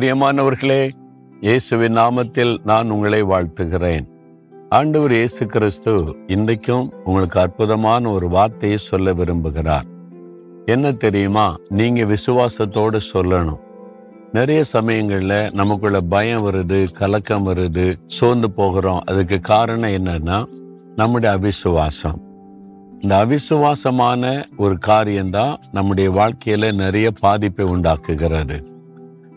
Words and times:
பிரியமானவர்களே 0.00 0.90
இயேசுவின் 1.40 1.96
நாமத்தில் 1.96 2.58
நான் 2.64 2.90
உங்களை 2.90 3.22
வாழ்த்துகிறேன். 3.22 4.06
ஆண்டவர் 4.68 5.12
இயேசு 5.12 5.46
கிறிஸ்து 5.46 6.16
இன்றைக்கும் 6.26 6.92
உங்களுக்கு 7.04 7.40
அற்புதமான 7.40 8.10
ஒரு 8.10 8.28
வார்த்தையை 8.28 8.78
சொல்ல 8.78 9.12
விரும்புகிறார். 9.12 9.82
என்ன 10.66 10.92
தெரியுமா? 10.92 11.56
நீங்க 11.68 12.02
விசுவாசத்தோடு 12.02 13.00
சொல்லணும். 13.12 13.58
நிறைய 14.32 14.62
சமயங்களில் 14.62 15.50
நமக்குள்ள 15.52 16.00
பயம் 16.00 16.46
வருது 16.46 16.92
கலக்கம் 16.92 17.46
வருது 17.46 17.96
சோர்ந்து 18.06 18.50
போகிறோம். 18.50 19.00
அதுக்கு 19.06 19.40
காரணம் 19.40 19.90
என்னன்னா 19.90 20.46
நம்முடைய 20.96 21.38
அவிசுவாசம். 21.38 22.18
இந்த 23.00 23.26
அவிசுவாசமான 23.26 24.44
ஒரு 24.56 24.78
காரியம்தான் 24.78 25.58
நம்முடைய 25.72 26.10
வாழ்க்கையில 26.10 26.74
நிறைய 26.74 27.10
பாதிப்பை 27.10 27.66
உண்டாக்குகிறது. 27.66 28.78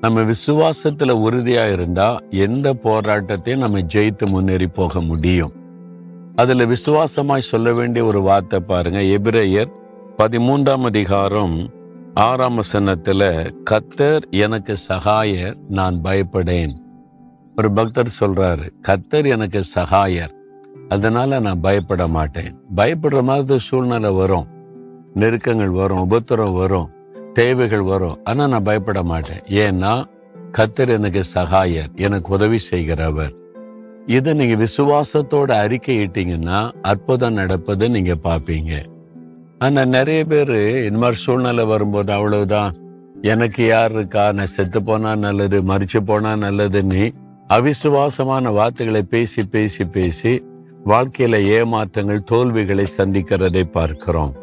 நம்ம 0.04 0.22
விசுவாசத்துல 0.22 1.14
உறுதியா 1.26 1.74
இருந்தா 1.74 2.20
எந்த 2.30 2.74
போராட்டத்தையும் 2.74 3.58
நம்ம 3.58 3.80
ஜெயித்து 3.80 4.30
முன்னேறி 4.30 4.68
போக 4.68 5.02
முடியும். 5.02 5.52
அதுல 6.36 6.66
விசுவாசமாய் 6.66 7.38
சொல்ல 7.38 7.74
வேண்டிய 7.74 8.06
ஒரு 8.06 8.22
வார்த்தை 8.22 8.60
பாருங்க. 8.60 9.00
எபிரேயர் 9.00 9.72
பதிமூன்றாம் 10.18 10.84
அதிகாரம் 10.84 11.70
ஆறாம் 12.14 12.62
வசனத்துல 12.62 13.52
கத்தர் 13.70 14.22
எனக்கு 14.30 14.76
சகாயர் 14.88 15.56
நான் 15.70 16.00
பயப்படேன். 16.04 16.74
ஒரு 17.58 17.72
பக்தர் 17.72 18.16
சொல்றாரு 18.20 18.70
கத்தர் 18.88 19.28
எனக்கு 19.28 19.64
சகாயர் 19.76 20.34
அதனால 20.90 21.40
நான் 21.40 21.62
பயப்பட 21.62 22.08
மாட்டேன். 22.08 22.56
பயப்படுற 22.76 23.24
மாதிரி 23.24 23.60
சூழ்நிலை 23.60 24.12
வரும். 24.12 24.48
நெருக்கங்கள் 25.16 25.70
வரும் 25.70 26.10
உபத்திரம் 26.10 26.54
வரும். 26.54 26.90
தேவைகள் 27.34 27.82
வரும். 27.82 28.20
ஆனா 28.24 28.48
நான் 28.48 28.64
பயப்பட 28.64 29.04
மாட்டேன். 29.04 29.40
ஏன்னா 29.40 30.06
கத்தர் 30.58 30.88
எனக்கு 30.88 31.24
சகாயர் 31.36 31.96
எனக்கு 31.96 32.34
உதவி 32.34 32.58
செய்கிறவர். 32.58 33.34
இதை 34.06 34.34
நீங்க 34.34 34.64
விசுவாசத்தோட 34.64 35.52
அறிக்கையிட்டீங்கன்னா 35.66 36.72
அற்புதம் 36.82 37.34
நடப்பதை 37.34 37.88
நீங்க 37.88 38.16
பார்ப்பீங்க. 38.24 38.86
ஆனா 39.60 39.86
நிறைய 39.86 40.26
பேர் 40.26 40.84
இந்த 40.86 40.98
மாதிரி 40.98 41.18
சூழ்நிலை 41.18 41.66
வரும்போது 41.66 42.12
அவ்வளவுதான். 42.14 42.74
எனக்கு 43.22 43.66
யார் 43.66 43.92
இருக்கா? 43.92 44.32
நான் 44.32 44.46
செத்து 44.46 44.84
போனா 44.84 45.16
நல்லது 45.16 45.62
மறிச்சு 45.62 46.00
போனா 46.06 46.34
நல்லதுன்னு 46.34 47.12
அவிசுவாசமான 47.48 48.54
வார்த்தைகளை 48.54 49.04
பேசி 49.04 49.44
பேசி 49.44 49.86
பேசி 49.86 50.44
வாழ்க்கையில 50.86 51.36
ஏமாற்றங்கள் 51.46 52.24
தோல்விகளை 52.24 52.86
சந்திக்கிறதை 52.98 53.64
பார்க்கிறோம். 53.64 54.34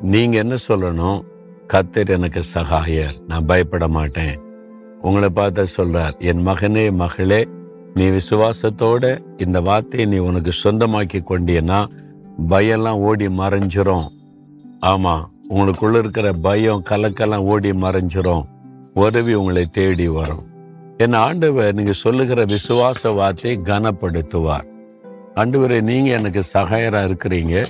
நீங்க 0.00 0.36
என்ன 0.36 0.54
சொல்லணும்? 0.68 1.30
கத்தர் 1.72 2.08
எனக்கு 2.08 2.42
சகாயர். 2.54 3.20
நான் 3.28 3.46
பயப்பட 3.46 3.88
மாட்டேன். 3.88 4.40
உங்களை 5.02 5.28
பார்த்த 5.28 5.64
சொல்றார் 5.76 6.18
என் 6.18 6.46
மகனே 6.46 6.92
மகளே 6.92 7.48
நீ 7.94 8.04
விசுவாசத்தோட 8.08 9.22
இந்த 9.36 9.60
வார்த்தையை 9.60 10.08
நீ 10.08 10.18
உனக்கு 10.18 10.50
சொந்தமாக்கி 10.64 11.20
கொண்டியன்னா 11.22 11.86
பயம்லாம் 12.48 13.00
ஓடி 13.00 13.26
மறைஞ்சிரும். 13.26 14.06
ஆமா 14.80 15.30
உங்களுக்குள்ள 15.48 15.98
இருக்கிற 15.98 16.32
பயம் 16.32 16.82
கலக்கெல்லாம் 16.90 17.44
ஓடி 17.44 17.70
மறைஞ்சிரும். 17.70 18.44
உதவி 18.94 19.34
உங்களை 19.34 19.66
தேடி 19.66 20.08
வரும். 20.08 20.46
என் 20.96 21.12
ஆண்டவர் 21.12 21.74
நீங்க 21.74 21.92
சொல்லுகிற 21.92 22.44
விசுவாச 22.44 23.14
வார்த்தையை 23.14 23.60
கனப்படுத்துவார். 23.64 24.66
ஆண்டவரே 25.34 25.80
நீங்க 25.80 26.10
எனக்கு 26.10 26.42
சகாயரா 26.52 27.02
இருக்கிறீங்க. 27.10 27.64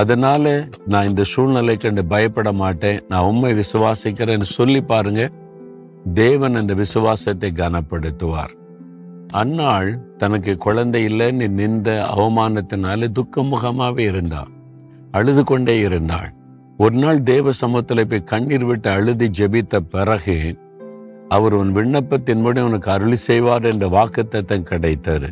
அதனால 0.00 0.46
நான் 0.86 1.08
இந்த 1.08 1.22
சூழ்நிலை 1.32 1.74
கண்டு 1.76 2.02
பயப்பட 2.04 2.50
மாட்டேன். 2.52 2.98
நான் 3.08 3.26
உண்மை 3.30 3.50
விசுவாசிக்கிறேன்னு 3.60 4.48
சொல்லி 4.56 4.80
பாருங்க. 4.82 5.22
தேவன் 6.14 6.58
அந்த 6.60 6.72
விசுவாசத்தை 6.74 7.48
கனப்படுத்துவார். 7.56 8.52
அன்னாள் 9.40 9.90
தனக்கு 10.16 10.52
குழந்தை 10.56 11.00
இல்லைன்னு 11.08 11.48
நின்ற 11.60 11.88
அவமானத்தினால 12.16 13.08
துக்கமுகமாவே 13.18 14.04
இருந்தாள் 14.12 14.52
அழுது 15.10 15.42
கொண்டே 15.44 15.76
இருந்தாள். 15.78 16.30
ஒரு 16.78 16.96
நாள் 16.96 17.20
தேவ 17.22 17.52
சமூகத்தில் 17.60 18.08
போய் 18.10 18.28
கண்ணீர் 18.32 18.64
விட்டு 18.64 18.88
அழுது 18.90 19.26
ஜெபித்த 19.38 19.76
பிறகு 19.94 20.38
அவர் 21.36 21.54
உன் 21.60 21.72
விண்ணப்பத்தின் 21.76 22.42
மூலம் 22.44 22.66
உனக்கு 22.68 22.90
அருளி 22.90 23.18
செய்வார் 23.28 23.68
என்ற 23.70 23.86
வாக்குத்தத்தம் 23.96 24.68
கிடைத்தாரு 24.70 25.30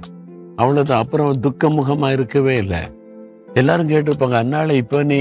அவ்வளவுதான். 0.56 1.02
அப்புறம் 1.04 1.40
துக்கமுகமா 1.46 2.08
இருக்கவே 2.12 2.54
இல்லை. 2.56 2.82
எல்லாரும் 3.56 3.88
கேட்டிருப்பாங்க 3.88 4.36
அண்ணால 4.42 4.70
இப்ப 4.70 5.02
நீ 5.02 5.18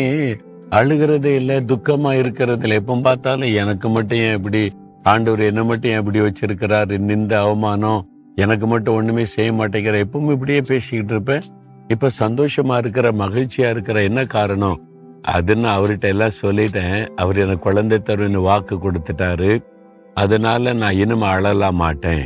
அழுகிறதே 0.70 1.32
இல்லை 1.36 1.56
துக்கமா 1.56 2.12
இருக்கிறது 2.18 2.62
இல்லை. 2.62 2.78
எப்போ 2.78 2.96
பார்த்தாலும் 2.96 3.54
எனக்கு 3.54 3.90
மட்டும் 3.90 4.18
ஏன் 4.18 4.38
இப்படி 4.38 4.72
ஆண்டவர் 5.04 5.40
என்ன 5.40 5.64
மட்டும் 5.64 5.92
ஏன் 5.92 5.98
இப்படி 5.98 6.20
வச்சிருக்கிறாரு? 6.20 6.98
நிந்த 6.98 7.40
அவமானம் 7.40 8.02
எனக்கு 8.36 8.68
மட்டும் 8.68 8.96
ஒண்ணுமே 8.96 9.26
செய்ய 9.26 9.52
மாட்டேங்கிற. 9.52 9.96
எப்பவும் 10.06 10.32
இப்படியே 10.32 10.62
பேசிக்கிட்டு 10.62 11.14
இருப்பேன். 11.14 11.44
இப்ப 11.88 12.10
சந்தோஷமா 12.20 12.78
இருக்கிற 12.78 13.12
மகிழ்ச்சியா 13.12 13.70
இருக்கிற 13.70 14.04
என்ன 14.04 14.26
காரணம்? 14.26 14.80
அதுன்னு 15.28 15.68
அவர்கிட்ட 15.76 16.08
எல்லாம் 16.08 16.38
சொல்லிட்டேன். 16.42 17.10
அவர் 17.16 17.38
எனக்கு 17.38 17.62
குழந்தை 17.62 18.00
தருன்னு 18.00 18.42
வாக்கு 18.42 18.76
கொடுத்துட்டாரு. 18.76 19.64
அதனால 20.14 20.74
நான் 20.74 20.94
இனிமே 20.94 21.26
அழலாம் 21.26 21.76
மாட்டேன். 21.76 22.26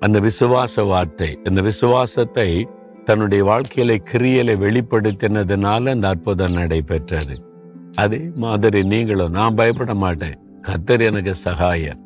அந்த 0.00 0.20
விசுவாச 0.20 0.86
வார்த்தை 0.86 1.38
அந்த 1.44 1.60
விசுவாசத்தை 1.60 2.68
தன்னுடைய 3.04 3.44
வாழ்க்கையில 3.44 3.98
கிரியலை 4.12 4.56
வெளிப்படுத்தினதுனால 4.56 5.88
அந்த 5.88 6.08
அற்புதம் 6.08 6.52
நடைபெற்றது. 6.52 7.44
அதே 7.94 8.20
மாதிரி 8.34 8.84
நீங்களும் 8.84 9.30
நான் 9.30 9.54
பயப்பட 9.54 9.94
மாட்டேன். 9.94 10.38
கத்தர் 10.62 11.00
எனக்கு 11.00 11.34
சகாயர் 11.44 12.00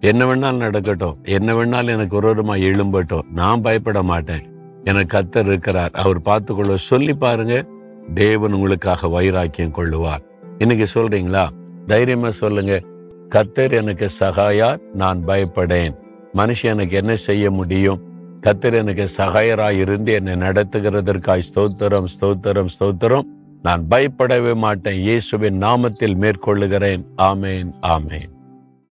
என்ன 0.00 0.24
வேணாலும் 0.24 0.56
நடக்கட்டும். 0.56 1.18
என்ன 1.22 1.54
வேணாலும் 1.54 1.86
எனக்கு 1.86 2.22
விரோதமா 2.22 2.58
எழும்பட்டும். 2.58 3.30
நான் 3.34 3.60
பயப்பட 3.60 4.02
மாட்டேன். 4.02 4.48
எனக்கு 4.84 5.18
கத்தர் 5.18 5.46
இருக்கிறார். 5.46 5.90
அவர் 5.90 6.22
பார்த்துக்கொள்ள 6.22 6.76
சொல்லி 6.76 7.14
பாருங்க. 7.14 7.64
தேவன் 8.14 8.52
உங்களுக்காக 8.52 9.08
வைராக்கியம் 9.08 9.72
கொள்ளுவார். 9.72 10.24
இன்னைக்கு 10.58 10.86
சொல்றீங்களா? 10.94 11.48
தைரியமா 11.86 12.30
சொல்லுங்க. 12.30 12.82
கத்தர் 13.28 13.70
எனக்கு 13.70 14.08
சகாயார் 14.20 14.80
நான் 14.92 15.24
பயப்படேன். 15.26 15.96
மனுஷன் 16.34 16.62
எனக்கு 16.62 16.96
என்ன 16.96 17.14
செய்ய 17.14 17.50
முடியும்? 17.50 18.09
கத்தர் 18.42 18.74
எனக்கு 18.74 19.08
சகாயராய் 19.16 19.78
இருந்து 19.78 20.12
என்னை 20.12 20.32
நடத்துகிறதற்காய் 20.32 21.48
ஸ்தோத்திரம் 21.54 22.06
ஸ்தோத்திரம் 22.20 22.70
ஸ்தோத்திரம். 22.80 23.26
நான் 23.62 23.86
பயப்படவே 23.88 24.54
மாட்டேன். 24.54 24.98
இயேசுவின் 24.98 25.58
நாமத்தில் 25.58 26.16
மேற்கொள்ளுகிறேன். 26.16 27.04
ஆமேன் 27.16 27.72
ஆமேன். 27.86 28.30